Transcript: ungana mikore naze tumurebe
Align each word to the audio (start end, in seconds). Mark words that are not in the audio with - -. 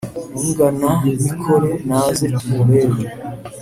ungana 0.43 0.89
mikore 1.23 1.71
naze 1.87 2.25
tumurebe 2.37 3.03